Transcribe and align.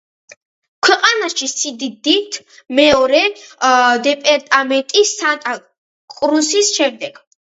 ქვეყანაში 0.85 1.49
სიდიდით 1.51 2.37
მეორე 2.79 3.21
დეპარტამენტი, 4.07 5.05
სანტა-კრუსის 5.13 6.75
შემდეგ. 6.79 7.23